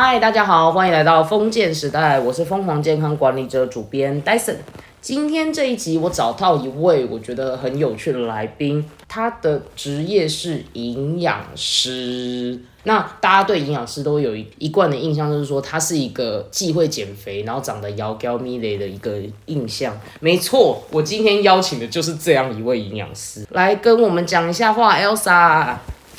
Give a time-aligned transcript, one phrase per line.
[0.00, 4.54] 嗨，大家好，欢迎来到封建时代，我是疯狂健康管理者主编 Dyson。
[5.00, 12.62] 今天这一集我找到一位我觉得很有趣的来宾，他的职业是营养师。
[12.84, 19.98] 那大家对营养师都有一一贯的印象，就是说他是一个既会减肥，然后长得窈窕咪雷的一个印象。
[20.20, 25.74] 没错，我今天邀请的就是这样一位营养师来跟我们讲一下话，Elsa。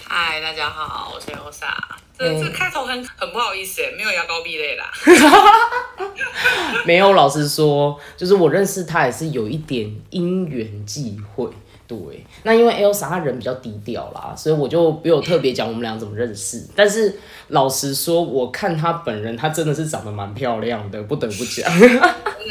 [0.05, 2.08] 嗨，大家好，我是 Elsa。
[2.19, 4.91] 这这开头很很不好意思，没有牙膏壁垒啦。
[6.85, 11.49] 没有，老实说，就是我认识他也是有一点因缘际会。
[11.87, 11.97] 对，
[12.43, 16.63] 那因为 Elsa 她人比较低调啦，所以我就没有特别讲我们俩怎么认识。
[16.75, 21.79] 但是老实说，我看她本人，她真的是长得蛮漂亮的，不得不讲。
[21.79, 22.05] 真的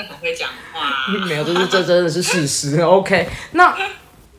[0.08, 0.90] 很会讲话。
[1.28, 2.80] 没有，这是这真的是事实。
[2.80, 3.76] OK，那。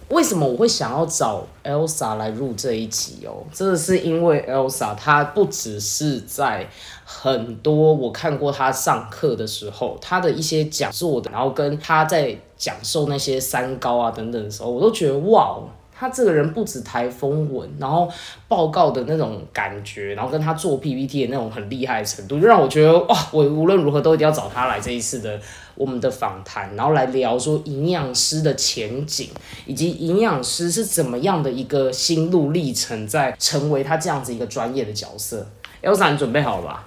[0.09, 3.45] 为什么我会想要找 Elsa 来录这一集哦？
[3.53, 6.67] 真的是因为 Elsa 她不只是在
[7.05, 15.59] 很多我看过她上课的时候，她的一些讲座的，然后跟她在讲授那些三高啊等等的时候，我都觉得哇。
[15.91, 18.09] 他这个人不止台风文，然后
[18.47, 25.37] 报告的那种感觉，然后跟他做 PPT 的那种很厉害的程度，就让我觉得哇，我无论如何都一定要找他来这一次的
[25.79, 29.29] 我们的访谈，然后来聊说营养师的前景，
[29.65, 35.49] 以及营养师是怎么样的一个心路历程，在成为他这样子一个专业的角色。
[35.81, 36.83] Elsa，你准备好了吧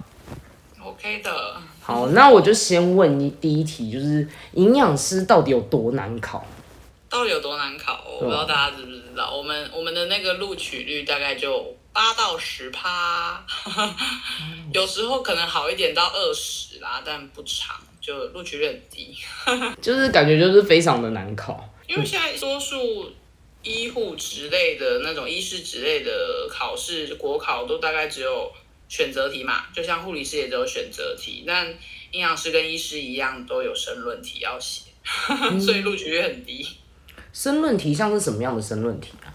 [0.79, 1.55] ？OK 的。
[1.81, 6.45] 好，那我就先问你第一题，就是营养师到底有多难考？
[7.09, 8.03] 到底有多难考？
[8.07, 13.43] 我不知道大家知不知道，我们我们的那个录取率大概就八到十趴，
[14.73, 19.15] 有时候可能好一点到二十啦，但不长，就录取率很低，
[19.81, 21.67] 就是感觉就是非常的难考。
[21.87, 23.09] 因为现在多数
[23.63, 28.51] 医护之类的那种医师之类的考试国考都大概只有
[28.89, 31.67] 选择题嘛，就像护理师也只有选择题，但
[32.11, 34.83] 营养师跟医师一样都有申论题要写，
[35.59, 36.67] 所以录取率很低。
[37.31, 39.33] 申论题像是什么样的申论题啊？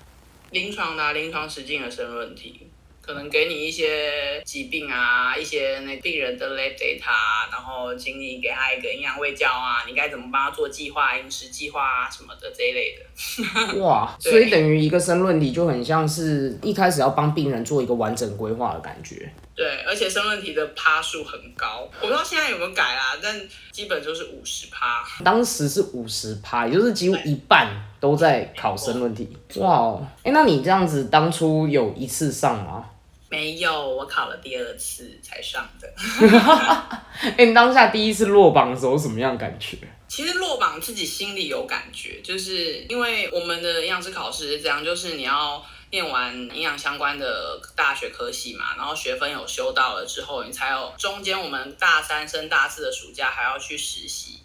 [0.50, 2.67] 临床的临床实践的申论题，
[3.08, 13.80] 可能给你一些疾病啊，一些那病人的 lab data，然后请你给他一个营养喂教啊，你该怎么帮他做计划、饮食计划啊什么的这一类的。
[13.80, 19.32] 哇， 所以等于一个申论题就很像是一开始要帮病人做一个完整规划的感觉。
[19.56, 23.40] 对，而且申论题的趴数很高，我不知道现在有没有改啦，但
[23.72, 25.02] 基本就是五十趴。
[25.24, 27.68] 当时是五十趴，也就是几乎一半
[27.98, 29.34] 都在考申论题。
[29.56, 32.84] 哇，哎，那你这样子当初有一次上吗？
[33.28, 35.92] 没有，我考了第二次才上的。
[37.36, 39.76] 哎，你当下第一次落榜的时候什么样感觉？
[40.08, 45.64] 其实落榜自己心里有感觉，就是因为我们的营养师考试是这样，就是你要。
[45.90, 54.40] 念完营养相关的大学科系嘛，然后学分有修到了之后，你才有中间我们大三升大四的暑假还要去实习，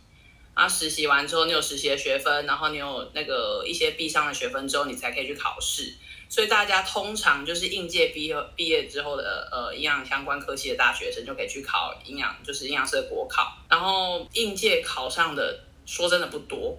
[0.55, 5.93] 然后实习完之后你有实习的学分，然后你有那个一些必上的学分之后，你才可以去考试。
[6.33, 13.55] 所以大家通常就是应届毕业毕业之后的呃营养相关科系的大学生就可以去考营养，就是营养师的国考。
[13.69, 16.75] 然后应届考上的说真的不多，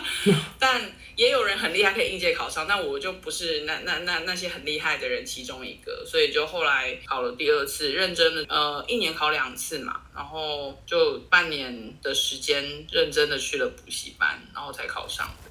[0.58, 0.80] 但。
[1.16, 15.50] 也有人很厉害，可以应届考上，但我就不是那那那那些很厉害的人其中一个，所以就后来考了第二次，认真的，呃，一年考两次嘛，然后就半年的时间认真的去了补习班，然后才考上的。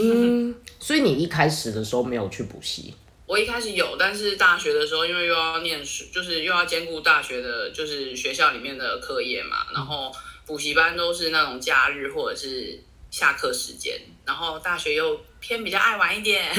[0.00, 2.94] 嗯，所以你一开始的时候没有去补习？
[3.26, 10.12] 我一开始有，但是大学的时候因为又要念书，就是又要兼顾大学的，就是学校里面的课业嘛，然后
[10.46, 12.82] 补习班都是那种假日或者是。
[13.10, 16.54] 下课时间，然后大学又偏比较爱玩一点，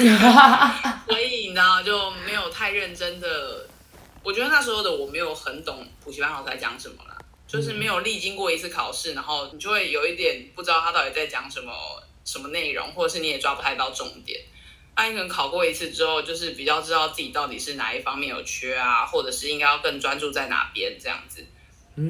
[1.07, 3.65] 所以你知道就没有太认真的。
[4.21, 11.71] 我觉得那时候的我没有很懂补习班老师在讲什么啦，就是没有历经过一次考试，然后你就会有一点不知道他到底在讲什么
[12.25, 14.39] 什么内容，或者是你也抓不太到重点。
[14.95, 21.45] 那你可能考过一次之后，就是比较知道自己到底是哪一方面有缺啊，或者是应该要更专注在哪边这样子，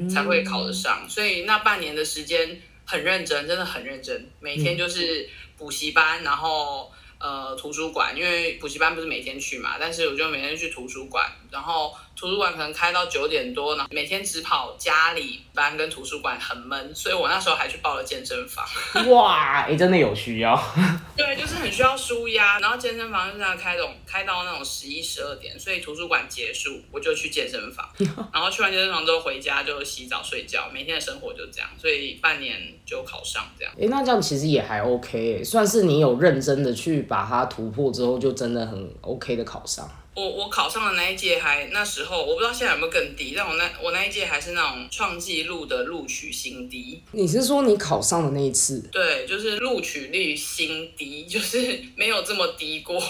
[0.08, 1.06] 才会考得上。
[1.08, 2.60] 所以那半年的时间。
[2.84, 5.26] 很认真，真的很认真，每天就是
[5.56, 11.94] 补习班，然后呃图书馆，因为补习班不是每天去嘛，但是我就每天去图书馆，然后。
[12.14, 18.64] 图书馆可能开到九点多呢，每天只跑家里班跟图书馆很闷，所以我那时候还去报了健身房。
[19.10, 20.54] 哇，哎，真的有需要。
[21.16, 27.88] 对，就是很需要舒压，然后健身房就这样开种开到那种十一十二点，所以图书馆结束我就去健身房，
[28.32, 33.74] 然后去完健身房之后回家就洗澡睡觉，每天的生活就这样，所以半年就考上这样。
[33.80, 39.90] 哎，那这样其实也还 OK，算是你有认真的去把它突破之后，就真的很 OK 的考上。
[40.14, 47.02] 我我考上的那一届还那时候我不知道现在有没有更低，但我那我那一届还是那种创纪录的录取新低。
[47.12, 48.86] 你是说你考上的那一次？
[48.92, 53.02] 对，就是录取率新低，就是没有这么低过。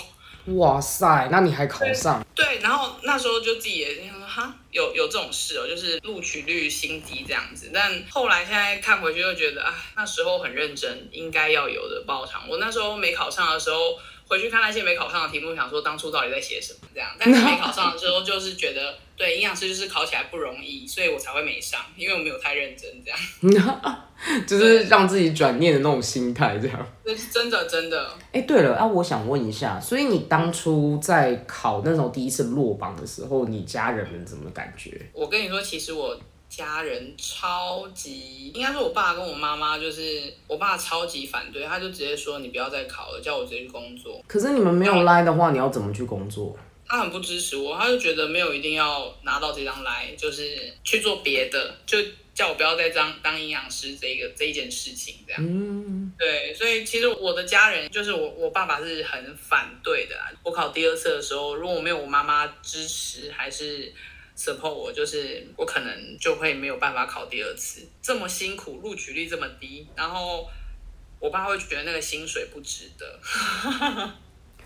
[0.47, 2.25] 哇塞，那你还考上？
[2.37, 7.73] 对，然后那时候就自己也想说，哈，有有这种事哦，就是录取率新低这样子。
[7.75, 12.49] 但后来现在看回去，又觉得啊，那时候很认真，应该要有的报偿。
[12.49, 13.99] 我那时候没考上的时候。
[14.33, 17.11] 回去看那些没考上的题目，想说当初到底在写什么这样。
[17.19, 23.99] 但是没考上的时候， 就是觉得对营养师就是考起来不容易，所以我才会没上，因为我没有太认真这样。
[24.49, 26.87] 就是让自己转念的那种心态这样。
[27.05, 28.11] 那是真的真的。
[28.33, 34.99] 哎，对了啊，我想问一下，所以你当初在考那时候第一次落榜的时候，你家人们怎么感觉？
[35.13, 36.19] 我跟你说，其实我。
[36.55, 44.23] 家人超级，应该是我爸跟我妈妈，就是我爸超级反对，他就直接说你不要再考了，叫我直接去工作。
[44.29, 46.55] 可是你们没有来的话，你要怎么去工作？
[46.87, 51.97] 他很不支持我，他就觉得没有一定要拿到这张来，就是去做别的，就
[52.35, 55.43] 叫我不要再当当营养师这个这一件事情这样。
[55.43, 60.15] 嗯，对，所以其实我的家人就是我我爸爸是很反对的。
[60.43, 63.91] 我考第二次的时候，如果我没有我妈妈支持，还是。
[64.37, 70.49] Support 我就是我可能就会没有办法考第二次，这么辛苦，录取率这么低，然后
[71.21, 73.21] 我爸会觉得那个薪水不值得。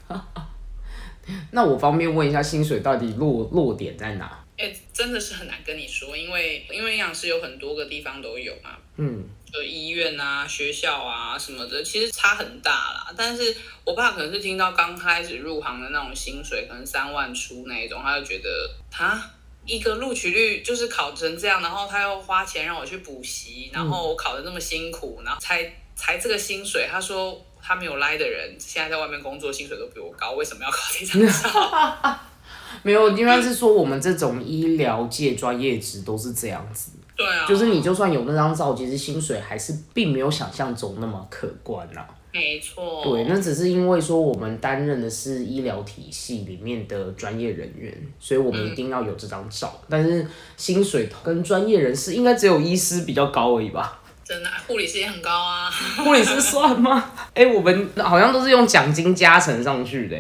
[1.51, 4.45] 那我方便问一下，薪水到底落落点在哪？
[4.57, 13.13] 哎，真的是很难跟你说，因为因为营养师有很多个地方都有嘛，嗯，就医院啊、学校啊什么的，其实差很大啦。
[13.17, 13.55] 但是
[13.85, 19.31] 我爸可能是听到刚开始入行的那种薪水，可能三万出那一种，他就觉得他。
[19.67, 26.89] 一个录取率就是考成这样，然后他又花钱让我去补习，然后我考的那么辛苦，然后才才这个薪水。
[26.91, 32.21] 他说他没有来的人，现在在外面工作，薪水都比我高，为什么要考这张照？
[32.83, 36.93] 没有，应该是说我们这种医疗界专业职都是这样子。
[37.17, 42.05] 对啊，就是你就算有那张照，其实薪水还是并没有想象中那么可观呐。
[42.33, 49.81] 没错，对，那只是因为说我们担任的是医疗体系里面的专业人员，所以我们一定要有这张照。
[49.89, 50.27] 但是
[50.57, 54.03] 薪水跟专业人士应该只有医师比较高而已吧？
[54.23, 55.71] 真的，护理师也很高啊。
[56.05, 57.13] 护理师算吗？
[57.33, 60.17] 哎，我们好像都是用奖金加成上去的。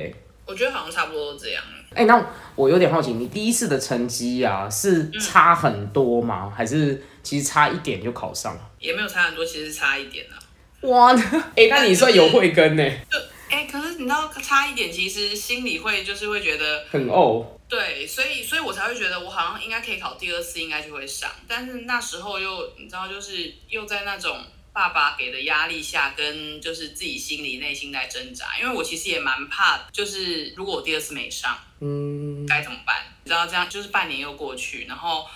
[0.47, 1.63] 我觉得好像差不多都这样。
[1.93, 2.25] 哎，那
[2.55, 6.51] 我有点好奇，你第一次的成绩啊，是差很多吗？
[6.55, 8.61] 还是其实差一点就考上了？
[8.79, 10.39] 也没有差很多，其实差一点啊。
[10.87, 11.13] 哇，
[11.57, 12.83] 哎，那你算有慧根呢？
[13.11, 13.19] 就
[13.51, 17.47] 哎，可是你知道差一点，其实心里会就是会觉得很哦。
[17.69, 21.31] 对，所以所以我才会觉得我好像应该可以考第二次，应该就会上。
[21.49, 24.39] 但是那时候又你知道，就是又在那种
[24.73, 28.59] 爸爸给的压力下，跟就是自己心里内心在挣扎。
[28.61, 33.05] 因为我其实也蛮怕，就是如果我第二次没上，嗯，该怎么办？
[33.25, 35.27] 你知道这样就是半年又过去，然后。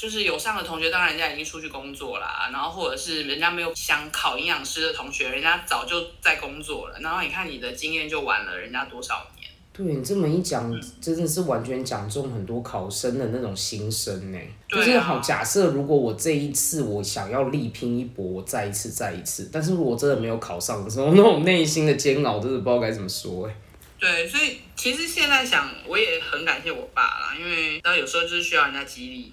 [0.00, 6.98] 就是有上的同学，当然人家已经出去工作啦，然后或者是人家没有想考营养师的同学，人家早就在工作了。
[7.00, 9.46] 然后你看你的经验就晚了人家多少年？
[9.74, 14.38] 对你这么一讲，真的是完全讲中很多考生的那种心声呢。
[14.70, 23.54] 就是好，假设如果我这一次我想要力拼一搏，我再一次再一次，但是如果真的没有考上的时候，那种内心的煎熬，真的不知道该怎么说哎。
[23.98, 29.30] 对，所以其实现在想，我也很感谢我爸啦，因为然有时候就是需要人家激励，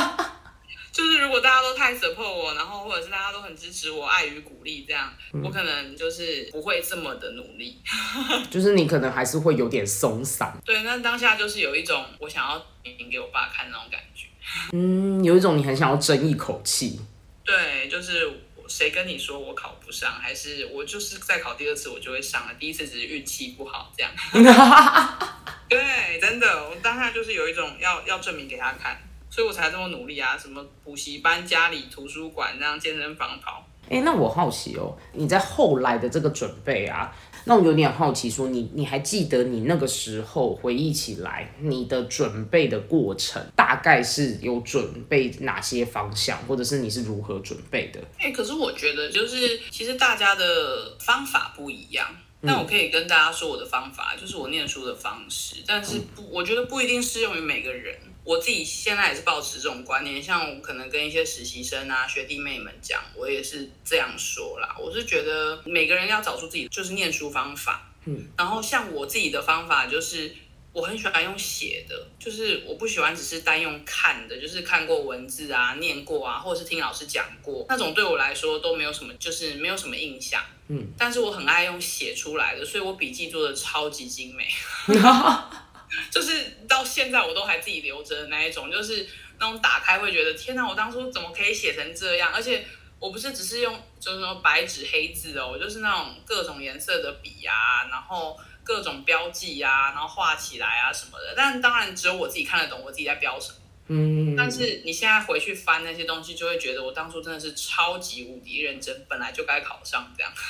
[0.90, 7.78] 就是如果大家都太 support 我，然后或者是大家都很支持我，爱与鼓励这样，我可能就是不会这么的努力，
[8.50, 10.58] 就是你可能还是会有点松散。
[10.64, 14.28] 对，那当下就是有一种我想要赢给我爸看那种感觉，
[14.72, 16.98] 嗯，有一种你很想要争一口气。
[17.44, 18.40] 对，就是。
[18.68, 20.12] 谁跟你说我考不上？
[20.12, 22.54] 还是我就是再考第二次我就会上了？
[22.58, 24.10] 第一次只是运气不好这样。
[25.68, 28.96] 对，真的，我当下就是有一种要要证明给他看，
[29.30, 30.36] 所以我才这么努力啊！
[30.38, 33.66] 什么补习班、家里图书馆这样健身房跑。
[33.90, 37.14] 哎，那我好奇哦，你在后来的这个准备啊？
[37.44, 48.00] 那我有点好奇，说你你还记得你那个时候回忆起来，你的准备的过程大概是有准备哪些方向，或者是你是如何准备的？
[48.18, 52.06] 哎，可是我觉得就是其实大家的方法不一样。
[52.46, 57.96] 那我可以跟大家说我的方法，就是我念书的方式，但是不，我觉得不一定适用于每个人。
[58.24, 64.74] 我自己现在也是保持这种观念，像我可能跟一些实习生啊、学弟妹们讲，我也是这样说啦。
[64.80, 70.34] 我是觉得每个人要找出自己就是念书方法，嗯，然后像我自己的方法就是，
[70.72, 84.48] 我很喜欢用写的，就是我不喜欢只是单用看的，就是看过文字啊、念过啊，或者是听老师讲过那种，对我来说都没有什么，就是没有什么印象，嗯，但是我很爱用写出来的，所以我笔记做的超级精美。
[86.10, 89.06] 就是到现在我都还自己留着的那一种，就是
[89.38, 92.32] 那种打开会觉得天哪，我当初怎么可以写成这样？
[92.32, 92.66] 而且
[92.98, 101.34] 我不是只是用就是说白纸黑字哦，我就是那种各种颜色的笔啊，然后各种标记啊，然后画起来啊什么的。
[101.36, 103.58] 但当然只有我自己看得懂我自己在标什么。
[103.88, 110.32] 嗯，但是你现在回去翻那些东西，就会觉得我当初真的是超级无敌认真，本来就该考上这样。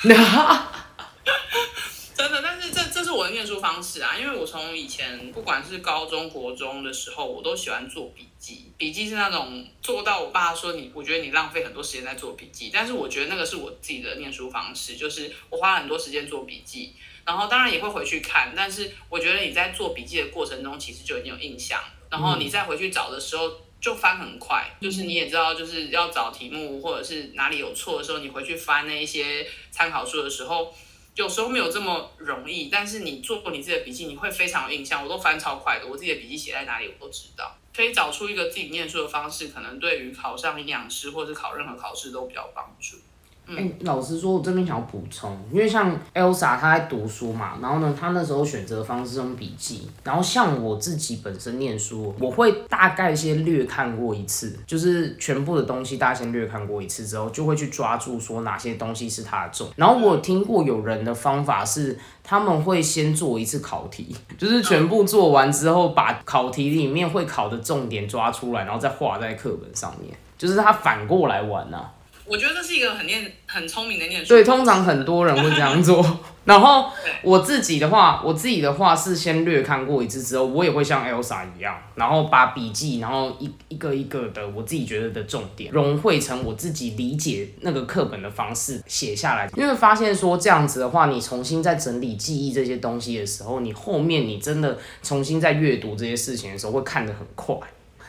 [2.15, 8.71] 真的，但是这这是我的念书方式啊，因为我从以前不管是高中国中的时候，我都喜欢做笔记。
[8.77, 16.93] 笔记是那种做到我爸说你，我觉得你浪费很多时间在做笔记，但是我觉得那个是我自己的念书方式，就是我花很多时间做笔记，
[17.25, 30.73] 然后当然也会回去看，但是我觉得你在做笔记的过程中，其实就已经有印象，然后你再回去找的时候就翻很快，就是你也知道，就是要找题目或者是哪里有错的时候，你回去翻那一些参考书的时候。
[31.15, 35.01] 有时候没有这么容易，但是你做过你自己的笔记，你会非常有印象。
[35.01, 42.97] 我都翻超快的，我自己的笔记写在哪里我都知道，可以找出一个自己念书的方式，可能对于考上营养师或者考任何考试都比较帮助。
[43.47, 59.67] 哎，老实说，我这边想要补充，因为像 Elsa 她在读书嘛，然后呢，她那时候选择方式用笔记，然后像我自己本身念书，我会大概先略看过一次，就是全部的东西大家先略看过一次之后，就会去抓住说哪些东西是它的重。
[59.75, 71.85] 然后我听过有人的方法是，他们会先做一次考题，就是全部做完之后，把考题里面会考的重点抓出来，然后再画在课本上面，就是他反过来玩呐。
[72.27, 74.29] 我觉得这是一个很念很聪明的念书。
[74.29, 76.03] 对，通常很多人会这样做。
[76.45, 76.91] 然后
[77.23, 89.49] 我自己的话，我自己的话是先略看过一次之后，我也会像 Elsa 一样，然后把笔记，然后一一个一个的我自己觉得的重点融汇成我自己理解那个课本的方式写下来。
[89.55, 97.55] 因为发现说这样子的话，你重新在整理记忆这些东西的时候，你后面你真的重新在阅读这些事情的时候，会看得很快。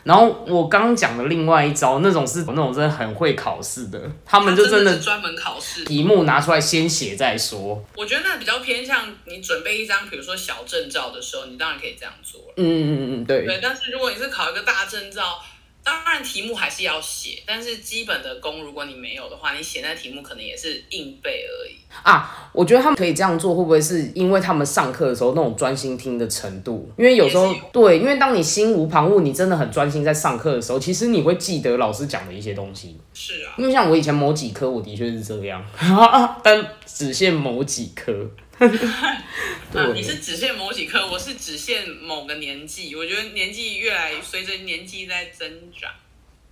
[0.07, 7.85] 然后我刚刚讲的另外一招，那种是那种真的很会考试的，他们就真的专门考试，题目拿出来先写再说。
[7.97, 13.45] 我觉得那比较偏向你准备一张，比如说小证照的时候，你当然可以这样做嗯嗯嗯嗯，对。
[13.45, 15.43] 对，但是如果你是考一个大证照。
[15.87, 22.51] 当然，题目还是要写，但是基本的功，如果你没有的话，你写那题目可能也是硬背而已啊。
[22.53, 26.91] 我觉得他们可以这样做，会不会是因为他们上课的时候那种专心听的程度？
[26.99, 32.99] 因为有时候对，因为当你心无旁骛，你真的很专心在上课的时候，其实你会记得老师讲的一些东西。
[33.15, 35.65] 是啊，因为像我以前某几科，我的确是这样，
[36.43, 38.13] 但只限某几科。
[39.75, 42.95] 啊，你是只限某几科，我是只限某个年纪。
[42.97, 45.93] 我觉得年纪越来随着年纪在增长，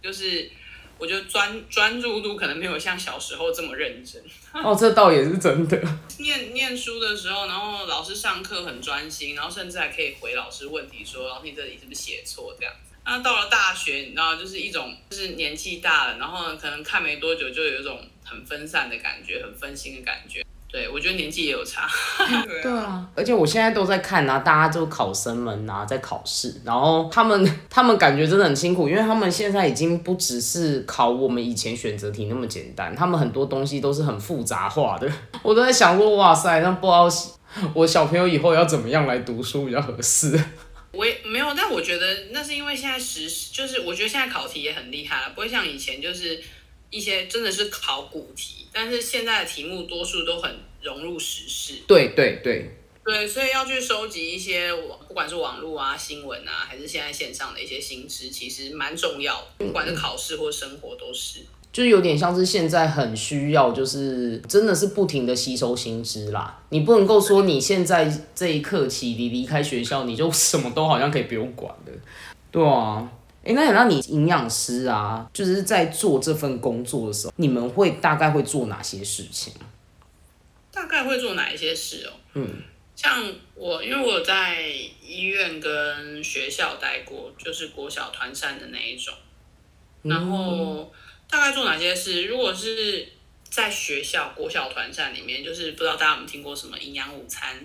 [0.02, 0.50] 就是
[0.99, 4.23] 我觉得专专注度可能没有像小时候这么认真。
[4.52, 5.80] 哦，这倒也是真的。
[6.18, 12.75] 念念书的时候，然后老师上课很专心，然后甚至还可以回老师问题，说老师你这里是不是写错这样。
[13.06, 20.44] 那到了大学，你知道，就是一种就是年纪大了，然后可能看没多久就有一种很分散的感觉，很分心的感觉。
[20.75, 21.88] 对，我觉得年纪也有差。
[22.61, 35.09] 对啊，而且我现在都在看啊，大家就考生们啊在考试，然后他们他们感觉真的很辛苦，因为他们现在已经不只是考我们以前选择题那么简单，他们很多东西都是很复杂化的。
[35.45, 37.09] 我都在想说，哇塞，那不知道
[37.73, 40.37] 我小朋友以后要怎么样来读书比较合适。
[40.90, 46.40] 我也没有，但我觉得那是因为现在实就是我觉得现在考题也很厉害了，不会像以前就是
[46.94, 48.66] 一些真的是考古题。
[48.72, 50.50] 但是现在的题目多数都很
[50.82, 52.70] 融入时事，对对对
[53.04, 59.66] 对，所以要去收集一些网，不管是网络啊、新闻啊，还是现在线上的一些新知，其实蛮重要的。
[59.66, 61.40] 不管是考试或生活都是，
[61.72, 66.60] 就是有点像是现在很需要，就是真的是不停的吸收新知啦。
[66.70, 71.92] 你不能够说你现在这一刻起，你离开学校，你就什么都好像可以不用管的，
[72.50, 73.08] 对啊。
[73.44, 79.52] 哎，那想到你营养师啊，就是在做这份工作的时候，你们会大概会做哪些事情？
[80.70, 82.12] 大概会做哪一些事哦？
[82.34, 82.62] 嗯，
[82.96, 84.66] 像我，因为我在
[85.06, 89.14] 医院跟学校待过，就是国小团膳的那一种，
[90.02, 90.92] 然后
[91.28, 92.24] 大概做哪些事？
[92.24, 93.08] 如果是。
[93.54, 97.56] 在学校国小团膳里面，就是不知道大家有没有听过什么营养午餐？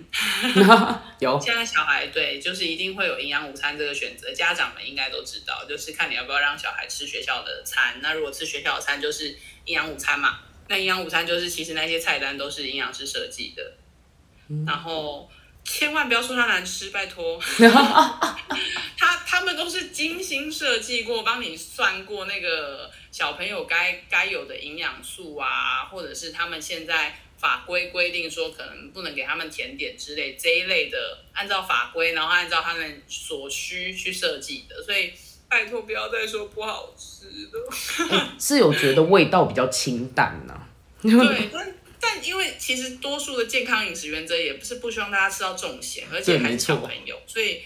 [1.18, 1.36] 有。
[1.40, 7.98] 现在小孩对，就是一定会有营养午餐这个选择，家长们应该都知道，就是看你要不要让小孩吃学校的餐。
[8.00, 9.30] 那如果吃学校的餐，就是
[9.64, 10.38] 营养午餐嘛。
[10.68, 13.72] 那营养午餐就是其实那些菜单都是营养师设计的，
[14.64, 15.28] 然后
[15.64, 17.42] 千万不要说它难吃，拜托。
[18.96, 22.88] 他他们都是精心设计过，帮你算过那个。
[23.12, 35.12] 小朋友该该有的营养素啊，或者是他们现在法规规定说可能不能给他们甜点之类这一类的，按照法规，然后按照他们所需去设计的，所以
[35.48, 38.28] 拜托不要再说不好吃的。
[38.38, 40.68] 是有觉得味道比较清淡呐、
[41.02, 47.62] 对，但但因为其实多数的健康饮食原则也不是不希望大家吃到重咸，而且还是小朋友，所以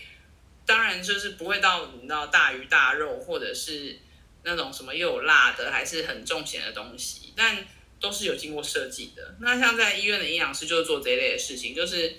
[0.65, 3.99] 当然就是不会到你知道大鱼大肉，或者是
[4.45, 7.67] 那种什么又有辣的，还是很重咸的东西，但
[8.01, 9.35] 都是有经过设计的。
[9.41, 12.15] 那像在医院的营养师就是做这一类的事情，就是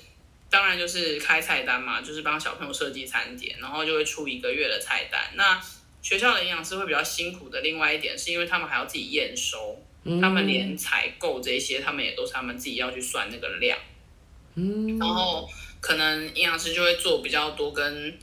[0.49, 5.21] 当然就是开菜单嘛，就是帮小朋友设计餐点，然后就会出一个月的菜单。
[5.35, 5.61] 那
[6.01, 9.81] 学校的营养师会比较辛苦的，另外一点是因为他们还要自己验收。
[10.21, 13.75] 他们连采购这些，他们也都是他们自己要去算那个量，
[14.53, 15.49] 嗯，然后
[15.81, 18.15] 可能营养师就会做比较多跟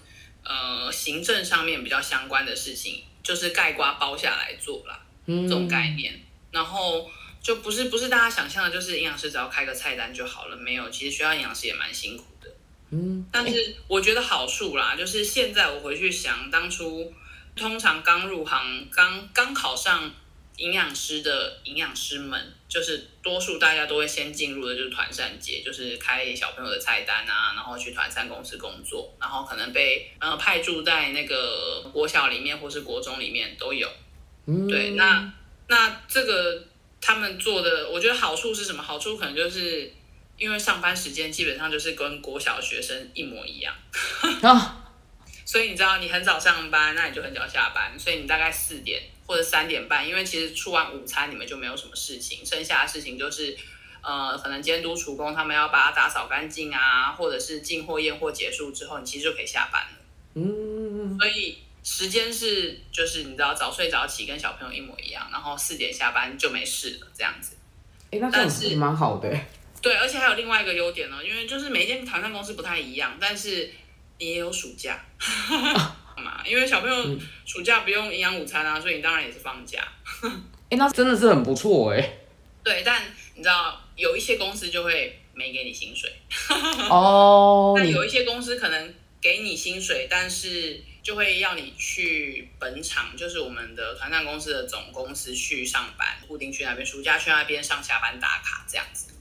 [0.44, 6.20] 呃行政上面比较相关的事情，就是盖瓜包下来做啦，嗯这种概念。
[6.50, 7.10] 然后
[7.40, 12.50] 就不是不是大家想象的，就是营养师只要开个菜单就好了，没有，其实学校营养师也蛮辛苦的。
[12.90, 17.12] 嗯，但是我觉得好处啦，就是现在我回去想，当初
[17.56, 20.10] 通常刚入行、刚刚考上
[20.56, 33.88] 营养师的营养师们，就是多数大家都会先进入的就是团膳节，就是开小朋友的菜单啊，然后去团膳公司工作，然后可能被呃派驻在那个国小里面或是国中里面都有。
[34.46, 35.32] 嗯对，那
[35.68, 36.64] 那这个
[37.00, 38.82] 他们做的，我觉得好处是什么？
[38.82, 39.92] 好处可能就是
[40.36, 43.74] 因为上班时间基本上就是跟国小学生一模一样，
[44.42, 44.84] 啊，
[45.46, 53.56] 所以你知道你很早上班，那你就很早下班，所以你大概四点或者三点半，因为其实出完午餐你们就没有什么事情，剩下的事情就是。
[54.04, 59.98] 呃，可能监督厨工他们要把它打扫干净啊，或者是进货验货结束之后，你其实就可以下班了。
[60.34, 67.56] 嗯，所以时间是就是你知道早睡早起跟小朋友一模一样，然后四点下班就没事了这样子。
[68.10, 69.46] 哎、那但是蛮好的、欸，
[69.80, 73.72] 对，而且还有另外一个优点呢，因为就是每一间团膳公司不太一样，但是
[74.18, 75.00] 你也有暑假
[76.16, 79.86] 嘛，因为小朋友暑假不用营养午餐啊，所以你当然也是放假。
[80.70, 82.18] 哎、那真的是很不错哎、
[82.64, 83.02] 对，但
[83.34, 86.10] 你知道有一些公司就会没给你薪水，
[86.88, 99.11] 哦， 那有一些公司可能给你薪水，但是就会要你去本厂，就是我们的团战公司的总公司去上班，固定去那边，暑假去那边上下班打卡这样子。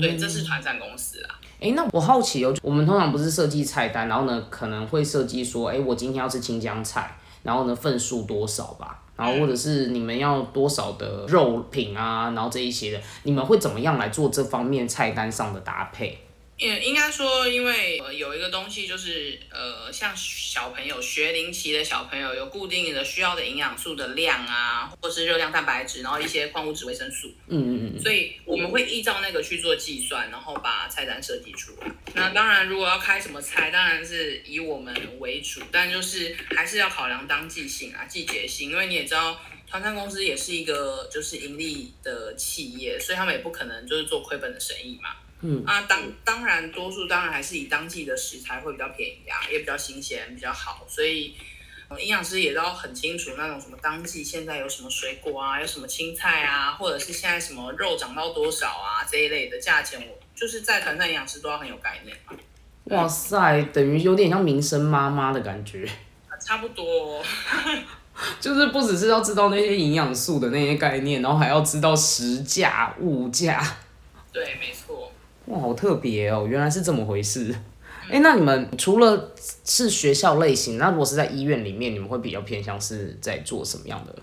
[0.00, 1.28] 对，这是团战公司啦。
[1.60, 16.18] 哎、那我好奇哦，我们通常不是设计菜单，然后呢可能会设计说，哎、我今天要吃清江菜，然后呢份数多少吧，然后或者是你们要多少的肉品啊，然后这一些的，你们会怎么样来做这方面菜单上的搭配？
[16.56, 31.90] 也应该说，因为呃有一个东西就是呃，像小朋友学龄期的小朋友有固定的需要的营养素的量啊，或是热量、蛋白质，然后一些矿物质、维生素，嗯嗯嗯，所以我们会依照那个去做计算，然后把菜单设计出来。
[32.14, 39.40] 那当然，如果要开什么菜，当然是以我们为主，但就是还是要考量当季性啊、季节性，因为你也知道。
[39.66, 45.10] 团餐公司也是一个就是盈利的企业，所以他们也不可能就是做亏本的生意嘛。
[45.46, 50.86] 嗯啊，当当然，多数当然还是以当季的食材会比较便宜啊，也比较新鲜，比较好。
[50.88, 51.34] 所以，
[51.88, 62.34] 呃营养师也都很清楚那种什么当季现在有什么水果啊，有什么青菜啊，或者是现在什么肉涨到多少啊这一类的价钱，我就是在团上营养师都要很有概念嘛。
[62.84, 65.86] 哇塞，等于有点像民生妈妈的感觉，
[66.28, 66.84] 啊差不多、
[67.18, 67.24] 哦，
[68.40, 73.62] 就是不只是要知道那些营养素的那些概念，然后还要知道时价、物价。
[74.32, 74.83] 对，没错。
[75.46, 77.54] 哇，好特别哦，原来是这么回事。
[78.10, 79.32] 哎、那你们除了
[79.64, 84.14] 是学校类型，那如果是在医院里面，你们会比较偏向是在做什么样的？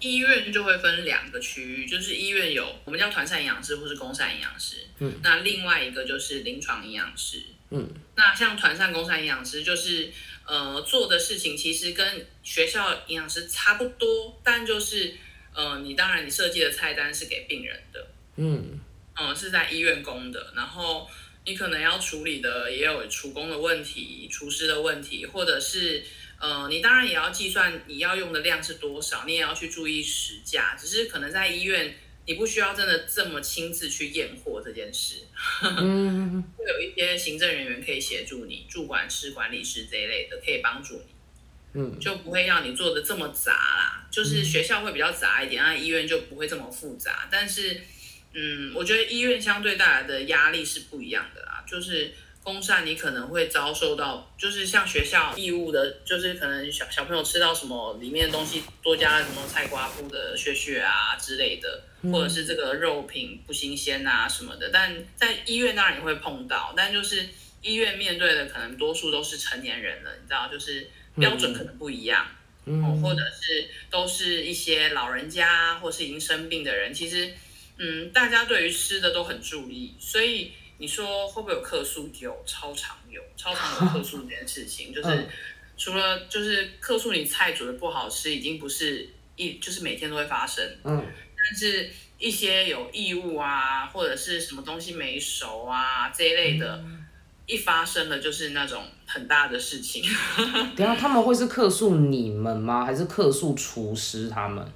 [0.00, 10.10] 医院就会分两个区域，就是医院有我们叫团膳营养师或是公膳营养师，嗯，那另外一个就是临床营养师，嗯，那像团膳、公膳营养师就是
[10.46, 15.14] 呃做的事情其实跟学校营养师差不多，但就是
[15.54, 18.78] 呃你当然你设计的菜单是给病人的，嗯
[19.18, 21.08] 嗯、是在医院供的，然后
[21.44, 26.04] 你可能要处理的也有厨工的问题、厨师的问题，或者是
[26.38, 35.22] 呃，你当然也要计算你要用的量是多少，你也要去注意时价，只是可能在医院你不需要真的这么亲自去验货这件事，
[35.62, 41.16] 嗯 会有一些行政人员可以协助你，主管师、管理师这一类的可以帮助你。
[41.78, 44.08] 嗯，就不会让你做的这么杂啦。
[44.10, 47.28] 就是学校会比较杂一点，那医院就不会这么复杂。
[47.30, 47.78] 但是，
[48.38, 51.64] 嗯，我觉得医院相对带来的压力是不一样的啦。
[51.66, 52.12] 就是
[52.44, 64.68] 风扇，你可能会遭受到，就是像学校义务的，就是可能小小朋友吃到什么里面的东西多加了什么菜瓜布的血血啊之类的，或者是这个肉品不新鲜啊什么的。
[64.70, 67.26] 但在医院当然也会碰到，但就是
[67.62, 72.24] 医院面对的可能多数都是成年人了，你知道，就是标准可能不一样，
[72.66, 77.32] 嗯，或者是都是一些老人家或是已经生病的人，其实，
[77.78, 80.52] 嗯，大家对于吃的都很注意，所以。
[80.78, 82.06] 你说会不会有客诉？
[82.20, 85.26] 有，超常有，超常有客诉这件事情，就是
[85.74, 90.62] 除了就是客诉你菜煮的不好吃，已经不是一就是每天都会发生。
[90.84, 96.84] 嗯，但是一些有异物啊，或者是什么东西没熟啊这一类的，
[97.46, 100.04] 一发生了就是那种很大的事情。
[100.76, 102.84] 等下他们会是客诉你们吗？
[102.84, 104.70] 还是客诉厨师他们？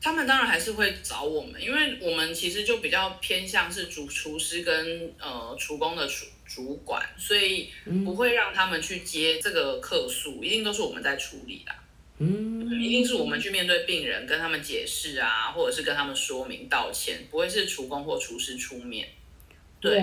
[0.00, 7.70] 他们当然还是会找我们，因为我们其实就比较偏向是主厨师跟呃厨工的主主管，所以
[8.04, 11.72] 不会让他们去接这个客诉，一定都是我们在处理的。
[12.22, 19.08] 嗯，一定是我们去面对病人，跟他们解释啊，或者是跟他们说明道歉，不会是厨工或厨师出面。
[19.80, 19.98] 对，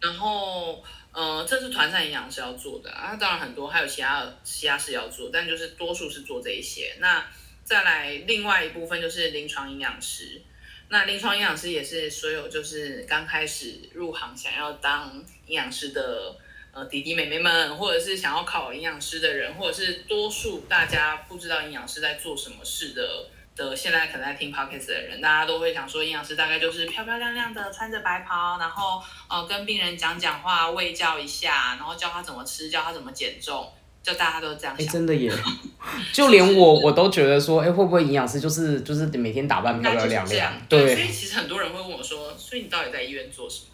[0.00, 6.94] 然后呃，这是团膳营养师要做的啊，当然很多还有其他其他事要做，但就是多数是做这一些。
[7.00, 7.26] 那
[7.70, 10.42] 再来，另外一部分就是临床营养师。
[10.88, 16.36] 那临床营养师也是所有就是刚开始入行想要当营养师的
[16.72, 33.72] 呃弟弟妹妹们，或者是想要考营养师的人，或者是多数大家不知道营养师在做什么事的的，现在可能在听 podcast 的人，大家都会想说营养师大概就是漂漂亮亮的穿着白袍，然后呃跟病人讲讲话，喂教一下，然后教他怎么吃，教他怎么减重。
[34.02, 35.32] 就大家都这样想，真的耶！
[36.12, 40.62] 就连我我都觉得说，哎，会不会营养师就是就是每天打扮漂漂亮亮？
[40.68, 43.66] 对，所以其实很多人会问我说，所以你到底在医院做什么？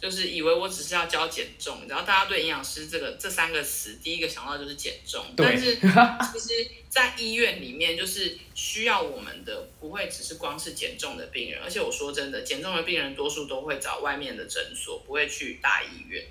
[0.00, 5.24] 就是以为我只是要教减重，然后大家对营养师这个这三个词，第一个想到就是减重。
[5.36, 16.24] 但是 其实，在医院里面，就是需要我们的不会只是光是减重的病人，而且我说真的，减重的病人多数都会找外面的诊所，不会去大医院。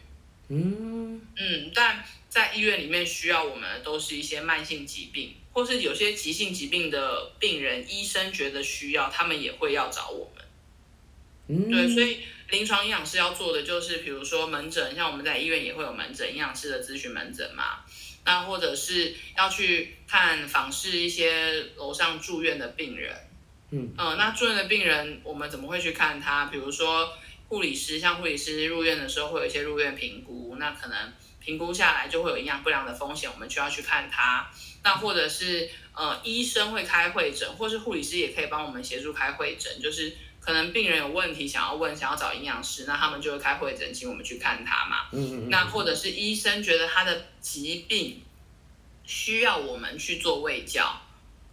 [0.50, 2.04] 嗯嗯，但。
[2.30, 10.46] 在医院里面需要我们的都是一些慢性疾病，或是有些急性疾病的病人，医生觉得需要，他们也会要找我们。
[11.48, 17.80] 嗯，对，所以临床营养师要做的就是，比如说门诊，像我们在医院也会有门诊，营养师的咨询门诊嘛。
[18.26, 23.16] 那或者是要去看访视一些楼上住院的病人。
[23.72, 26.46] 嗯嗯，那住院的病人，我们怎么会去看他？
[26.48, 31.14] 比如说护理师，像护理师入院的时候会有一些入院评估，那可能。
[31.40, 34.52] 评估下来就会有营养不良的风险，我们就要去看他。
[34.84, 39.82] 那或者是呃，医生会开会诊，或是护理师也可以帮我们协助开会诊。
[39.82, 45.08] 就是可能病人有问题想要问，想要找营养师，那他们就会开会诊，请我们去看他嘛。
[45.14, 45.50] 嗯嗯。
[45.50, 48.22] 那或者是医生觉得他的疾病
[49.06, 51.02] 需要我们去做卫教，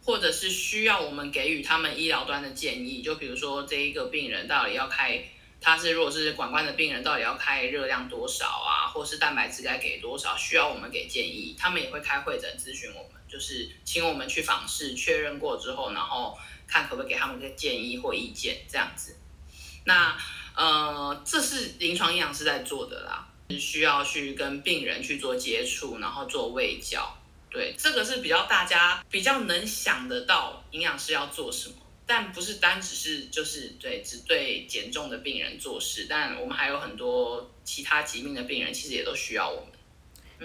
[0.02, 3.00] 或者是需要我们给予他们医疗端的建议。
[3.00, 5.24] 就比如说这一个病人到底要开。
[5.64, 11.56] 他是如果是管管的病人，到底要开热量多少啊，或是蛋白质该给多少，需要我们给建议。
[11.58, 16.36] 他们也会开会诊咨询我们，就是请我们去访视确认过之后，然后
[16.68, 19.16] 看可不可以给他们一个建议或意见这样子。
[19.86, 20.14] 那
[20.54, 23.26] 呃，这是临床营养师在做的啦，
[23.58, 27.16] 需要去跟病人去做接触，然后做卫教。
[27.50, 31.76] 对，这个是比较大家比较能想得到营养师要做什么。
[32.06, 39.64] 但不是单只是就是对只对减重的病人做事，但我们还有很多其他疾病的病人，其实也都需要我们。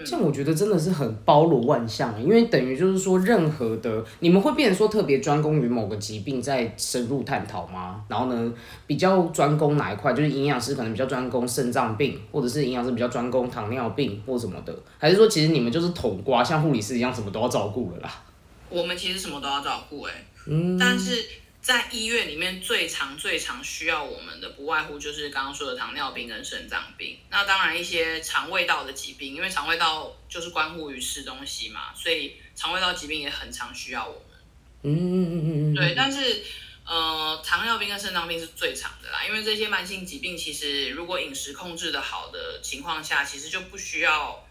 [0.06, 8.02] 像我觉得真的是很包罗万象，因为等于就是说，任何的你们会变成说特别专攻于某个疾病在深入探讨吗？
[8.08, 8.50] 然后呢，
[8.86, 10.14] 比较专攻哪一块？
[10.14, 18.24] 就是营养师可能比较专攻肾脏病，或者是营养师比较专攻糖尿病或什么的，还是说其实你们就是统瓜，像护理师一样，什么都要照顾了啦？
[18.70, 21.22] 我们其实什么都要照顾，哎，嗯，但是。
[21.62, 27.18] 在医院里面最常、最常需要我们的，不外乎就是刚刚说的糖尿病跟肾脏病。
[27.30, 34.38] 那当然一些肠胃道的疾病，因为肠胃道就是关乎于吃东西嘛，所以肠胃道疾病也很常需要我们。
[34.82, 35.74] 嗯嗯嗯嗯。
[35.74, 36.42] 对，但是
[36.86, 44.46] 呃，糖尿病跟肾脏病是最常的啦，因为这些慢性疾病其实如果饮食控制的好的情况下，其实就不需要。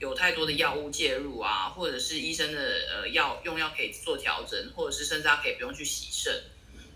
[0.00, 6.34] 有太多的药物介入啊，或者是医生的呃药用药可以做调整，或者是甚至他可以不用去洗肾，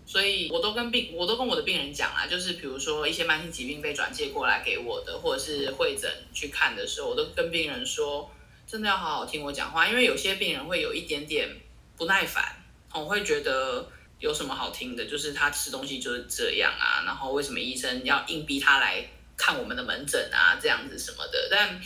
[0.09, 8.27] 所以我都跟病我都跟我的病人讲啦，就是比如说一些慢性疾病被转介过来给我的，或者是会诊去看的时候，我都跟病人说，
[8.65, 11.47] 真的要好好听我讲话，因为有些病人会有一点点
[11.95, 12.43] 不耐烦，
[12.91, 19.07] 我会觉得有什么好听的，就是他吃东西就是这样啊，然后为什么医生要硬逼他来？
[19.41, 21.47] 看我们的门诊啊，这样子什么的。
[21.49, 21.81] 但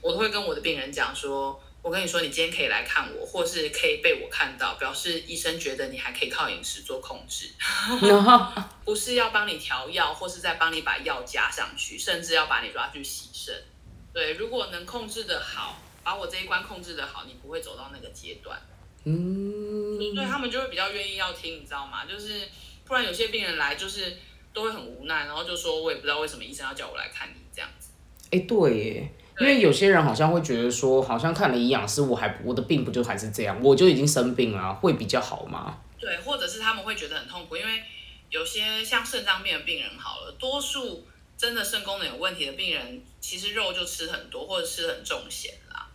[0.00, 7.50] 我都会跟我的病人讲说，我跟你说，你今天可以来看我，或是可以被我看到，表示医生觉得你还可以靠饮食做控制，
[8.86, 13.54] 不是要帮你调药，或是再帮你把药加上去，甚至要把你抓去洗肾。
[14.14, 18.58] 对，如果能控制的好，把我这一关控制的好，你不会走到那个阶段。
[19.04, 22.06] 嗯，对他们就会比较愿意要听，你知道吗？
[22.06, 22.48] 就是
[22.86, 24.16] 不然有些病人来就是
[24.54, 27.90] 都会很无奈，然后就说我也不知道为什么医生要叫我来看你这样子。
[28.30, 35.78] 哎，对耶，因为有些人好像会觉得说，好像看了营养师，我还我的病不就还是这样，我就已经生病了，会比较好吗？
[35.98, 37.82] 对，或者是他们会觉得很痛苦，因为
[38.30, 45.88] 有些像肾脏病的病人好了，多数真的肾功能有问题的病人，其实肉就吃很多或者吃很重咸啦。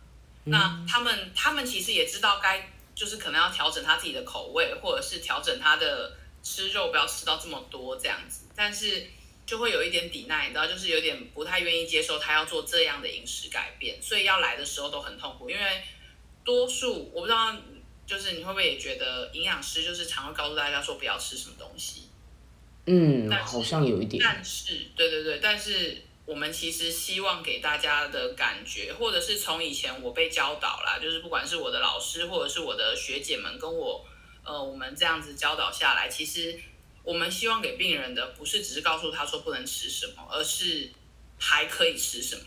[0.44, 2.70] 那他们他们其实也知道该。
[2.92, 8.46] 就是可能要调整他自己的口味，或者是调整他的吃肉，不要吃到这么多这样子。
[8.54, 9.06] 但是
[9.50, 15.50] 就会有一点抵耐，你知道，就是有点不太愿意接受他要做这样的饮食改变，所以要来的时候都很痛苦。
[15.50, 15.82] 因为
[16.44, 17.52] 多数我不知道，
[18.06, 22.02] 就是你会不会也觉得营养师就是常会告诉大家说不要吃什么东西？
[22.86, 24.22] 嗯，好像有一点。
[24.24, 26.04] 但是，对对对，但是。
[26.26, 34.06] 我们其实希望给大家的感觉，或者是从以前我被教导啦，就是不管是我的老师或者是我的学姐们跟我，
[34.44, 36.56] 呃，我们这样子教导下来，其实
[37.02, 40.90] 我们希望给病人的不是只是告诉他说不能吃什么，而是
[41.38, 42.44] 还可以吃什么。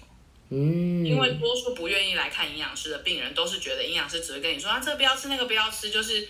[0.49, 6.27] 嗯，因为多数不愿意来看营养师的病人，都是觉得营养师只会跟你说啊，这个不要吃，那个不要吃，就是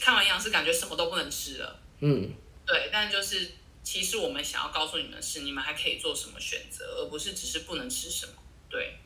[0.00, 1.80] 看完营养师感觉什么都不能吃了。
[2.00, 2.30] 嗯，
[2.66, 3.50] 对，但就是。
[3.84, 8.32] 其实我们想要告诉你们是，你们还可以做什么选择，而不是只是不能吃什么。
[8.70, 8.96] 对，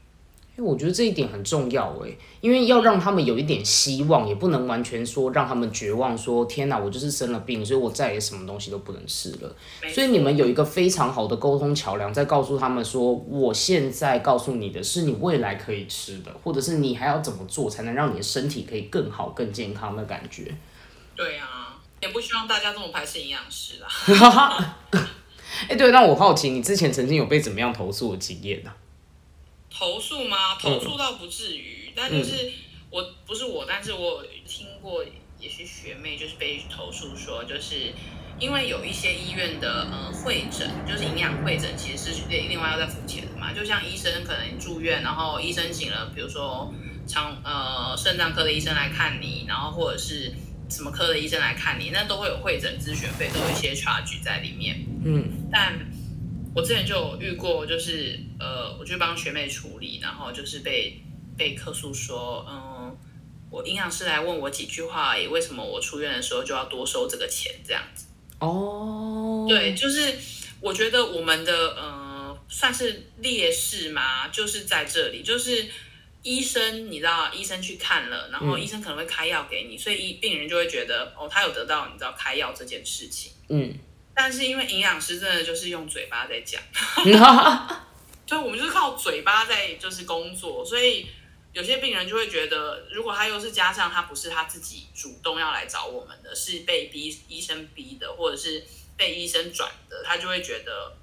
[0.59, 9.55] 因为我觉得这一点很重要诶，因为要让他们有一点希望，也不能完全说让他们绝望，说天哪，我就是生了病，所以我再也什么东西都不能吃了。
[9.89, 20.53] 所以你们有一个非常好的沟通桥梁，在告诉他们说，我现在告诉你的是你未来可以吃的，或者是你还要怎么做才能让你的身体可以更好、更健康的感觉。
[21.15, 21.79] 对啊。
[22.01, 24.77] 也不希望大家这么排斥营养师啦。
[25.69, 28.73] 哎，对，那我好奇，你之前曾经有被怎么样投诉的经验呢？
[29.71, 30.57] 投诉吗？
[30.61, 32.51] 投诉倒不至于，但就是
[32.91, 35.05] 我不是我，但是我听过，
[35.39, 37.93] 也是学妹就是被投诉说，就是
[38.39, 43.53] 因为有一些医院的呃会诊，就是营养会诊，其实是另另外要再付钱的嘛。
[43.53, 46.73] 就像医生可能住院，然后医生请了，比如说
[47.07, 50.33] 肠呃肾脏科的医生来看你，然后或者是。
[50.71, 54.85] 什么科的医生来看你，那都会有会诊咨询费，都有一些 charge 在里面。
[55.03, 55.73] 嗯，但
[56.59, 61.01] 我之前就有遇过，就是呃，我去帮学妹处理，然后就是被
[61.37, 62.99] 被客诉说，嗯，
[63.49, 68.07] 我营养师来问我几句话，而已为什么我出院的时候就要多收这个钱这样子？
[68.41, 70.19] 哦，对，就是
[70.61, 75.65] 我觉得我们的呃算是劣势嘛，就是在这里，就是。
[76.25, 83.33] 医生，你知道，医生去看了，然后医生可能会开药给你，所以医病人就会觉得，哦，他有得到你知道开药这件事情。
[83.49, 83.73] 嗯。
[84.21, 86.61] 但是因为营养师真的就是用嘴巴在讲，
[88.27, 91.07] 所以我们就是靠嘴巴在就是工作，所以
[91.53, 98.65] 有些病人就会觉得，如果他又是加上他不是他自己主动要来找我们的，是被逼医生逼的，或者是
[98.97, 100.97] 被医生转的，他就会觉得。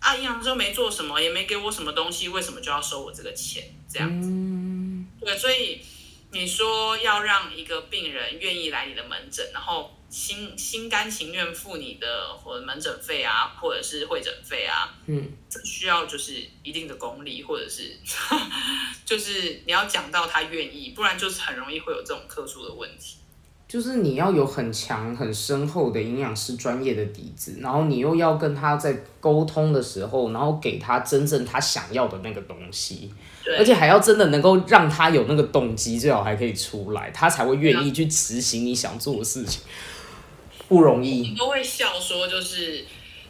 [0.00, 3.64] 啊，营养师没做什么，也没给我什么东西，为什么就要收我这个钱？
[3.86, 4.30] 这样子，
[5.22, 5.82] 对，所以
[6.30, 17.96] 你说要让一个病人愿意来你的门诊，然后心心甘情愿付你的或者门诊费啊，或者是会诊费啊，嗯，这需要就是一定的功力，或者是
[19.06, 23.18] 就是你要讲到他愿意，不然就是很容易会有这种特殊的问题。
[23.68, 33.14] 就是你要有很强、很深厚的营养师专业的底子，然后你又要跟他在沟通的时候，然后给他真正他想要的那个东西，
[33.56, 39.62] 而且还要真的能够让他有那个动机，最好还可以出来，他才会愿意去执行你想做的事情，
[40.70, 41.22] 不容易。
[41.22, 42.86] 你都会笑说，就是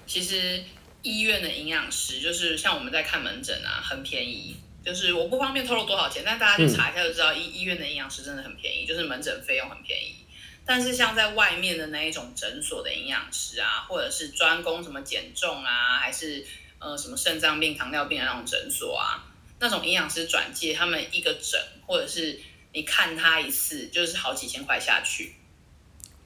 [0.07, 0.63] 其实
[1.01, 4.55] 医院的营养师，就是像我们在看门诊啊，很便宜。
[4.83, 10.17] 就是我不方便透露多少钱，但大家去查一下就知道，医医院的营养师真的很便宜，就是门诊费用很便宜。
[10.65, 16.47] 但是像在外面的那一种诊所的营养师啊，或者是专攻什么减重啊，还是
[16.79, 19.25] 呃什么肾脏病、糖尿病的那种诊所啊，
[19.59, 22.41] 那种营养师转介，他们一个诊或者是
[22.73, 25.35] 你看他一次就是好几千块下去，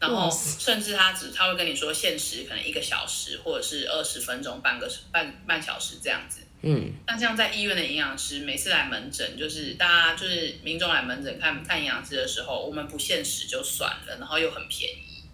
[0.08, 6.40] 然后甚至他只他会跟你说限时可能一个小时或者是二十分钟、半个半半小时这样子。
[6.62, 15.24] 嗯，那像在医院的营养师，每次来门诊，就是大家就是民众来门诊看看营养师的时候，我们不限时就算了，然后又很便宜。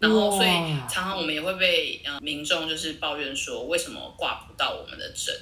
[0.00, 0.48] 然后所以
[0.90, 5.32] 常常我们也会被呃民众就是抱怨说，为什么挂不到我们的诊？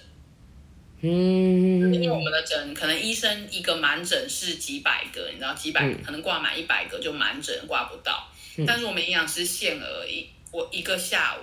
[1.03, 5.99] 因为我嗯，们的诊可能医生一个满诊是几百个，你知道几百、嗯。
[6.05, 8.29] 可能挂满一百个就满诊挂不到，
[8.65, 11.41] 但是我们营养师限额一我一个下午，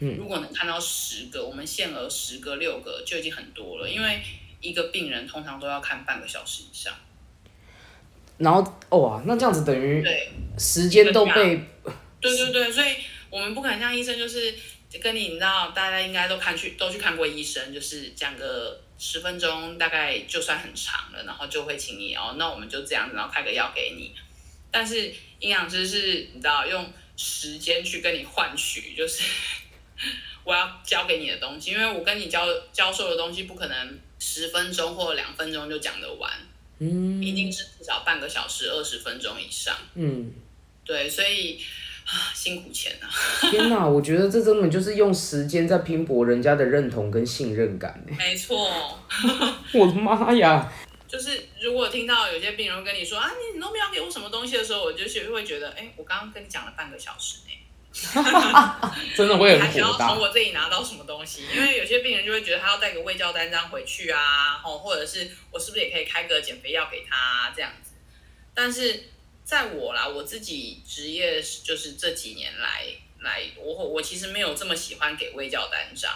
[0.00, 0.16] 嗯。
[0.18, 4.20] 如果能看到十个，我们限额十个六个就已经很多了，因为
[4.60, 6.92] 一个病人通常都要看半个小时以上，
[8.36, 8.60] 然后
[8.98, 10.28] 哇，那这样子等于对。
[10.58, 11.64] 时间都被
[12.20, 12.88] 对对对，所以
[13.30, 14.52] 我们不可能像医生，就是
[15.00, 24.12] 跟你，你知道，大家应该都看去都去看过医生，就是讲个十分钟，大概就算很长了，然后就会请你哦，那我们就这样子，然后开个药给你。
[24.70, 29.22] 但是营养师是，你知道，用时间去跟你换取，就是
[30.44, 36.32] 我要教给你的东西，因为我跟你教教授的东西不可能十分钟或两分钟就讲得完，
[36.80, 39.76] 嗯一定是至少半个小时、二十分钟以上。
[39.94, 40.32] 嗯，
[40.84, 41.62] 对，所以啊，
[42.34, 43.08] 辛苦钱啊。
[43.50, 48.98] 天哪，我觉得这根本就是用时间在拼搏人家的认同跟信任感欸没错，
[49.74, 50.72] 我的妈呀！
[51.06, 57.54] 就是如果听到有些病人跟你说啊，你你都没有给我什么东西的时候，我就是会觉得，哎，我刚刚跟你讲了半个小时呢，
[59.16, 60.20] 真的会你还想要从很火大。
[60.20, 61.44] 我这里拿到什么东西？
[61.54, 67.92] 因为有些病人就会觉得他要带个胃教单张回去啊，哦，或者是我是不是也可以开个减肥药给他、啊、这样子？
[68.54, 69.04] 但是
[69.48, 72.84] 在我啦，我自己职业就是这几年来
[73.20, 76.12] 来，我我其实没有这么喜欢给胃教单张。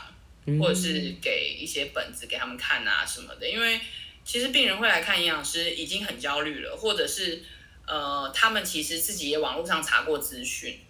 [0.59, 3.81] 或者是给一些本子给他们看啊什么的，因为
[4.25, 7.41] 其实病人会来看营养师已经很焦虑了，或者是
[7.87, 10.81] 呃他们其实自己也网络上查过资讯，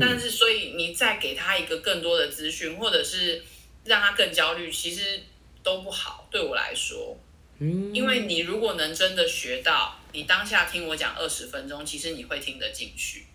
[0.00, 3.44] 但是所以你再给他一个更多的资讯，或者是
[3.84, 5.22] 让他更焦虑，其实
[5.62, 6.26] 都不好。
[6.30, 7.14] 对我来说，
[7.62, 13.26] 嗯因为你如果能真的学到，你当下听我讲二十分钟，其实你会听得进去。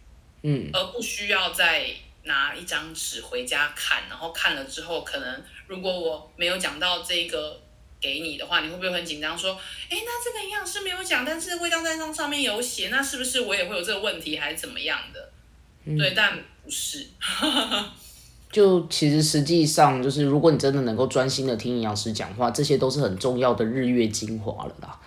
[0.44, 1.90] 嗯而不需要再
[2.24, 7.60] 拿一张纸回家看，然后看了之后，可能如果我没有讲到这个
[8.02, 9.38] 给你的话，你会不会很紧张？
[9.38, 9.60] 说，
[9.90, 15.32] 哎，那这个营养师没有讲，但是味道在那上面有写，那是不是我也会有这个问题，还是怎么样的？
[15.98, 17.08] 对，但不是，
[18.50, 25.00] 就其实实际上就是，如果你真的能够专心的听营养师讲话，这些都是很重要的日月精华了啦。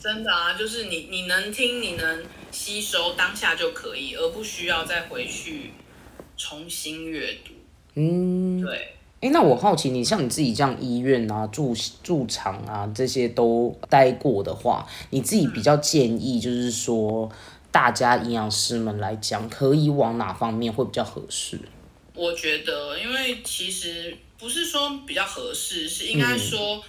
[0.00, 5.72] 真的啊，就是你你能听，你能吸收，当下就可以，而不需要再回去
[6.36, 7.52] 重新阅读。
[7.94, 8.92] 嗯，对。
[9.20, 17.28] 哎、那我好奇，你像你自己这样医院啊、驻驻场啊这些都待过的话，你自己比较建议就是说，
[17.70, 21.58] 大家营养师们来讲，可以往哪方面会比较合适？
[22.16, 26.82] 我觉得，因为其实不是说比较合适，是应该说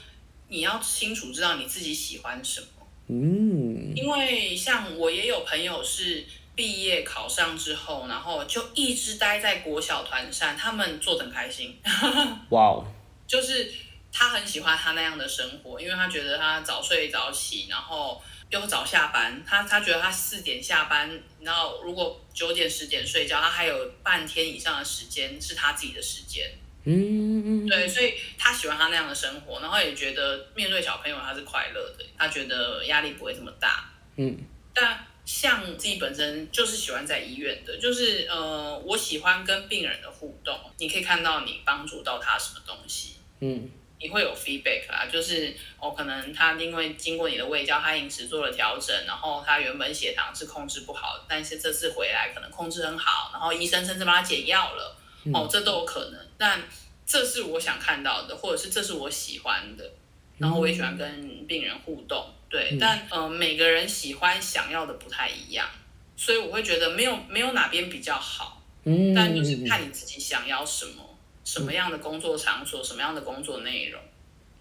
[0.47, 2.67] 你要清楚知道你自己喜欢什么。
[3.09, 11.77] 嗯，因为像我也有朋友是毕业考上之后，然后就一直待在国小团上，他们做的很开心，
[12.51, 12.85] 哇哦，
[13.27, 13.71] 就是
[14.11, 21.09] 他很喜欢他那样的生活，因为他觉得他早睡早起，然后又早下班，他他觉得他四点下班，
[21.41, 26.49] 然后如果九点十点睡觉，他还有半天以上的时间是他自己的时间。
[26.89, 33.91] 嗯嗯，对，所以他喜欢他那样的生活，然后也觉得面对小朋友他是快乐的，他觉得压力不会这么大。
[34.15, 34.37] 嗯，
[34.73, 43.17] 但像自己本身就是喜欢在医院的，就是呃，我喜欢跟病人的互动，你可以看到你帮助到他什么东西。
[43.41, 54.95] 嗯，你会有 feedback 啊，就是哦，可能他因为经过你的胃教，他饮食做了调整，然后他原本血糖是控制不好，但是这次回来可能控制很好，然后医生甚至帮他减药了，
[55.33, 56.19] 哦，这都有可能。
[56.37, 56.61] 但
[57.05, 59.89] 这是我想看到的，或者是这是我喜欢的，
[60.37, 65.67] 然后我也喜欢跟病人互动，对，但呃，每个人喜欢想要的不太一样，
[66.15, 71.06] 所以我会觉得没有没有哪边比较好，嗯，但就是看你自己想要什么，
[71.47, 74.01] 什么样的工作场所，什么样的工作内容。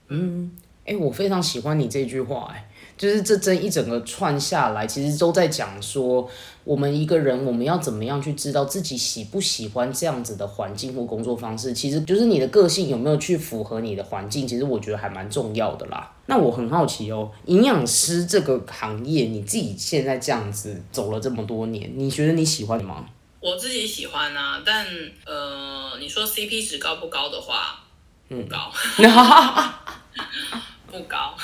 [0.06, 0.52] 嗯
[0.84, 2.64] 哎、我非常喜欢你这句话、哎，
[2.96, 6.30] 就是这真一整个串下来，其实都在讲说，
[6.62, 16.14] 我们一个人我们要怎么样去知道自己喜不喜欢这样子的环境或工作方式，其实就是你的个性有没有去符合你的环境，其实我觉得还蛮重要的啦。
[16.26, 23.04] 那我很好奇哦，营养师这个行业，你自己现在这样子走了这么多年，你觉得你喜欢吗？
[23.40, 24.86] 我自己喜欢啊，但
[25.24, 27.84] 呃，你说 CP 值高不高的话，
[28.28, 28.72] 不高，
[30.90, 31.36] 不高，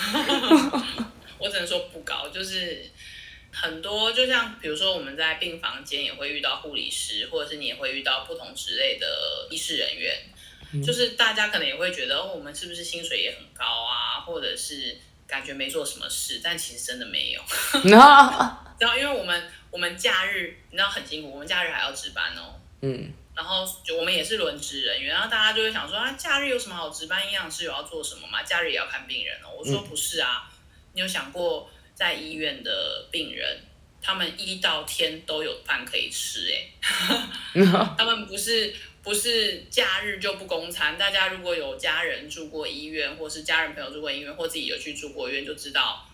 [1.38, 2.90] 我只能说不高，就是
[3.52, 17.42] 很多，就像比如说我们在病房间也会遇到护理师，或者是你也会遇到不同职类的医师人员，就是大家可能也会觉得、哦、我们是不是薪水也很高啊，或者是感觉没做什么事，但其实真的没有。
[18.78, 22.60] 然后因为我们我们假日你知道很辛苦，我们假日还要值班哦。
[22.82, 27.24] 嗯，然后就我们也是轮值人员，然后大家就会想说啊，假日有什么好值班？
[27.26, 28.42] 营养师有要做什么吗？
[28.42, 29.48] 假日也要看病人哦。
[29.58, 30.50] 我说不是啊，
[30.92, 33.60] 你有想过在医院的病人，
[34.02, 36.68] 他们一到天都有饭可以吃哎，
[37.96, 40.98] 他们不是不是假日就不供餐。
[40.98, 46.06] 大家如果有家人住过医院，或是家人朋友住过医院，或自己有去住过医院，就知道。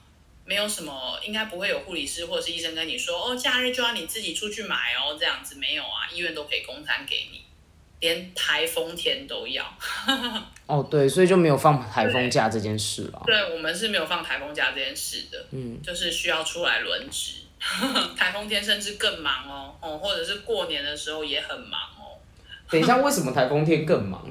[0.49, 7.42] 没有什么，应该不会有护理师或者是医生跟你说哦，假日就要你自己出去买哦，这样子没有啊，医院都可以供餐给你，
[8.01, 9.62] 连台风天都要。
[10.64, 13.22] 哦，对，所以就没有放台风假这件事了。
[13.26, 17.34] 对，我们是没有放台风假这件事的，嗯，就是需要出来轮值。
[18.16, 22.16] 台风天甚至更忙哦，哦，或者是过年的时候也很忙哦。
[22.70, 24.24] 等一下，为什么台风天更忙？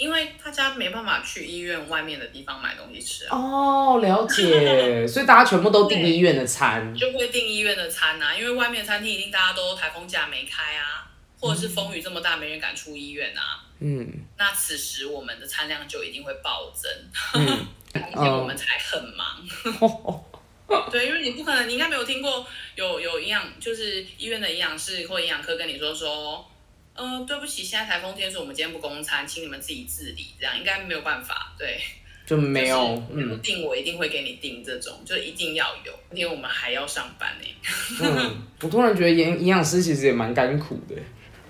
[0.00, 3.36] 因为大家没办法去医院外面的地方买东西吃啊。
[3.36, 8.34] 哦，了解， 所以大家全部都订医院的餐，就会订医院的餐啊。
[8.34, 11.06] 因为外面餐厅一定大家都台风假没开啊，
[11.38, 13.68] 或者是风雨这么大没人敢出医院啊。
[13.80, 14.10] 嗯。
[14.38, 16.90] 那此时我们的餐量就一定会暴增，
[17.92, 20.24] 而且我们才很忙。
[20.90, 26.46] 对，因为你不可能，你应该没有听过有有营养，就是医院的营养师或营养科跟你说说。
[26.94, 31.54] 嗯，对不起，现在台风天，所以我们今天不供餐，请你们自己自理，这样应该没有办法。
[31.58, 31.80] 对，
[32.26, 37.46] 就没有，嗯，定我一定会给你定这种，就一定要有，因为我们还要上班呢。
[38.02, 40.96] 嗯，我突然觉得营营养师其实也蛮甘苦的。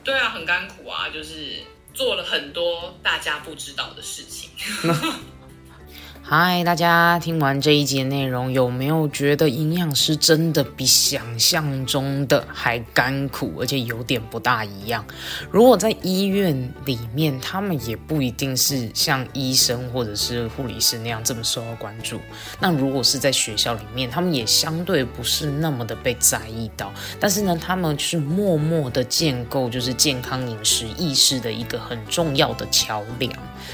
[0.04, 1.56] 对啊，很甘苦啊，就是
[1.92, 4.50] 做了很多大家不知道的事情。
[6.22, 15.04] 嗨，大家听完这一集的内容，有没有觉得营养师真的比想象中的还甘苦，而且有点不大一样？
[15.50, 22.20] 如果在医院里面，他们也不一定是像医生或者是护理师那样这么受到关注。
[22.60, 26.92] 那如果是在学校里面，他们也相对不是那么的被在意到。
[27.18, 33.32] 但是呢，他们是默默的建构就是健康饮食意识的一个很重要的桥梁。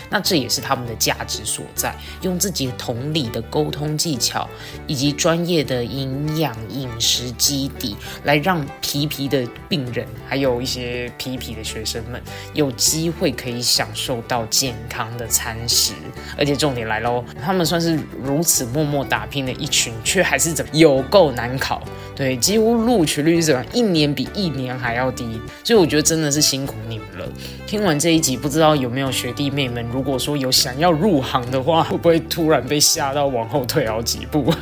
[0.08, 4.48] 那这也是他们的价值所在，用自己同理的沟通技巧，
[4.86, 12.20] 以及专业的营养饮食基底，来让皮皮的病人，还有一些皮皮的学生们，
[12.54, 15.92] 有机会可以享受到健康的餐食。
[16.38, 21.82] 而且重点来喽，他们算是如此默默打拼的一群，却还是怎么有够难考？
[22.14, 25.40] 对，几乎录取率是怎么一年比一年还要低。
[25.62, 27.28] 所以我觉得真的是辛苦你们了。
[27.66, 29.84] 听完这一集，不知道有没有学弟妹们？
[29.92, 34.52] 如果说有想要入行的话，会不会突然被吓到往后退好几步。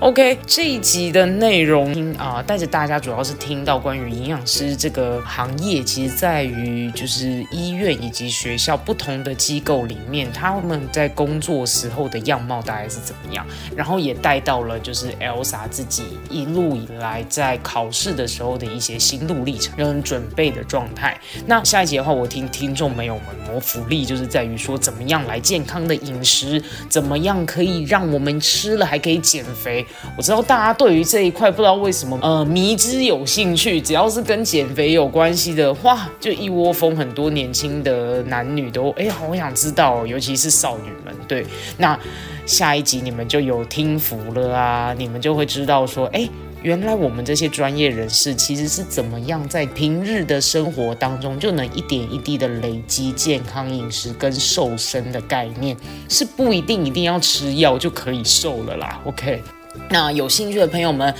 [0.00, 21.18] ？OK，这一集的内容啊，带着大家主要是听到关于营养师这个行业，其实在于就是医院以及学校不同的机构里面，他们在工作时候的样貌大概是怎么样，然后也带到了就是 Elsa 自己一路以来在考试的时候的一些心路历程跟准备的状态。
[21.46, 29.63] 那下一集的话，我听听众朋友们谋福利，就是在于说怎么样来健康的饮食，怎么样可以让我们吃了还可以减肥。
[29.64, 29.84] 肥
[30.16, 41.14] 我知道大家对于这一块不知道为什么呃迷之有兴趣，只要是跟减肥有关系的话，就一窝蜂很多年轻的男女都哎好想知道，尤其是少女们。
[41.26, 41.46] 对，
[41.78, 41.98] 那
[42.44, 46.28] 下一集你们就有听服了啊，你们就会知道说，哎，
[46.64, 55.76] 原来我们这些专业人士其实是怎么样在平日的生活当中就能一点一滴的累积健康饮食跟瘦身的概念，
[56.08, 58.98] 是不一定一定要吃药就可以瘦了啦。
[59.04, 59.42] OK。
[59.90, 61.14] 那有兴趣的朋友们，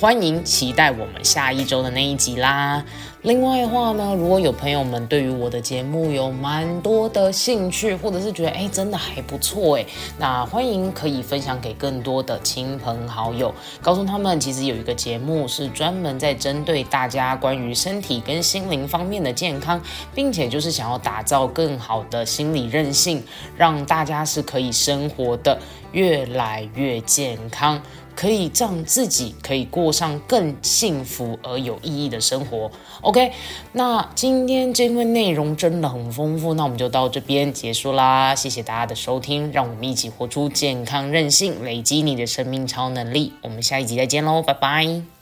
[0.00, 2.84] 欢迎期待我们下一周的那一集啦。
[3.22, 9.86] 另外的话呢，如果有朋友们对于我的节目有蛮多的兴趣，或者是觉得哎真的还不错哎，
[10.18, 19.80] 那欢迎可以分享给更多的亲朋好友，告诉他们其实有一个节目是专门在针对大家关于身体跟心灵方面的健康，
[20.14, 23.22] 并且就是想要打造更好的心理韧性，
[23.56, 25.58] 让大家是可以生活的
[25.92, 27.80] 越来越健康。
[28.14, 32.70] 可以让自己可以过上更幸福而有意义的生活。
[33.00, 33.32] OK，
[33.72, 38.34] 那今天这份内容真的很丰富，那我们就到这边结束啦。
[38.34, 43.32] 谢谢大家的收听，让我们一起活出健康任性，累积你的生命超能力。
[43.42, 45.13] 我们下一集再见喽，拜拜。